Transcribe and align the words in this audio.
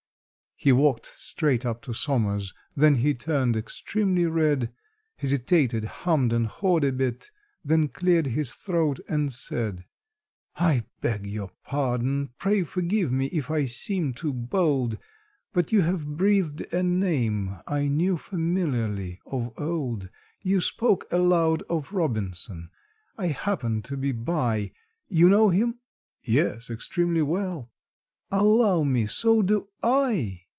He 0.63 0.71
walked 0.71 1.07
straight 1.07 1.65
up 1.65 1.81
to 1.81 1.91
SOMERS, 1.91 2.53
then 2.75 2.97
he 2.97 3.15
turned 3.15 3.57
extremely 3.57 4.27
red, 4.27 4.71
Hesitated, 5.15 5.83
hummed 5.85 6.31
and 6.31 6.45
hawed 6.45 6.83
a 6.83 6.91
bit, 6.91 7.31
then 7.65 7.87
cleared 7.87 8.27
his 8.27 8.53
throat, 8.53 8.99
and 9.09 9.33
said: 9.33 9.85
"I 10.57 10.83
beg 11.01 11.25
your 11.25 11.49
pardon—pray 11.65 12.61
forgive 12.65 13.11
me 13.11 13.25
if 13.31 13.49
I 13.49 13.65
seem 13.65 14.13
too 14.13 14.31
bold, 14.31 14.99
But 15.51 15.71
you 15.71 15.81
have 15.81 16.15
breathed 16.15 16.61
a 16.71 16.83
name 16.83 17.55
I 17.65 17.87
knew 17.87 18.15
familiarly 18.17 19.19
of 19.25 19.53
old. 19.59 20.11
You 20.43 20.61
spoke 20.61 21.07
aloud 21.09 21.63
of 21.71 21.91
ROBINSON—I 21.91 23.25
happened 23.29 23.83
to 23.85 23.97
be 23.97 24.11
by. 24.11 24.73
You 25.07 25.27
know 25.27 25.49
him?" 25.49 25.79
"Yes, 26.21 26.69
extremely 26.69 27.23
well." 27.23 27.71
"Allow 28.29 28.83
me, 28.83 29.07
so 29.07 29.41
do 29.41 29.67
I." 29.81 30.41